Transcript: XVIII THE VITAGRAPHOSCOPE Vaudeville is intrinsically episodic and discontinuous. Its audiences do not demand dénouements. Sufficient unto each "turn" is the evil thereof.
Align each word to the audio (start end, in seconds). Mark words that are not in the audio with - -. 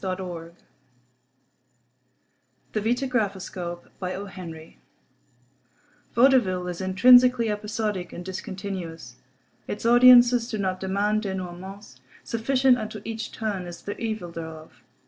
XVIII 0.03 0.53
THE 2.73 2.81
VITAGRAPHOSCOPE 2.81 3.85
Vaudeville 6.15 6.67
is 6.67 6.81
intrinsically 6.81 7.51
episodic 7.51 8.11
and 8.11 8.25
discontinuous. 8.25 9.17
Its 9.67 9.85
audiences 9.85 10.49
do 10.49 10.57
not 10.57 10.79
demand 10.79 11.21
dénouements. 11.21 11.99
Sufficient 12.23 12.79
unto 12.79 13.03
each 13.05 13.31
"turn" 13.31 13.67
is 13.67 13.83
the 13.83 13.95
evil 13.99 14.31
thereof. 14.31 14.81